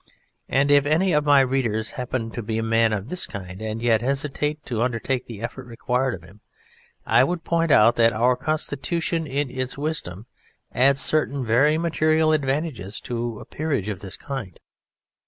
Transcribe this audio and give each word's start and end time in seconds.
And 0.49 0.71
if 0.71 0.87
any 0.87 1.13
of 1.13 1.25
my 1.25 1.41
readers 1.41 1.91
happen 1.91 2.31
to 2.31 2.41
be 2.41 2.57
a 2.57 2.63
man 2.63 2.91
of 2.91 3.09
this 3.09 3.27
kind 3.27 3.61
and 3.61 3.83
yet 3.83 4.01
hesitate 4.01 4.65
to 4.65 4.81
undertake 4.81 5.27
the 5.27 5.41
effort 5.43 5.65
required 5.67 6.15
of 6.15 6.23
him, 6.23 6.41
I 7.05 7.23
would 7.23 7.43
point 7.43 7.69
out 7.69 7.97
that 7.97 8.11
our 8.11 8.35
Constitution 8.35 9.27
in 9.27 9.51
its 9.51 9.77
wisdom 9.77 10.25
adds 10.73 11.01
certain 11.01 11.45
very 11.45 11.77
material 11.77 12.31
advantages 12.33 12.99
to 13.01 13.39
a 13.39 13.45
peerage 13.45 13.89
of 13.89 13.99
this 13.99 14.17
kind. 14.17 14.59